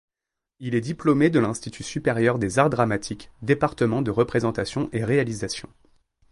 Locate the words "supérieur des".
1.83-2.57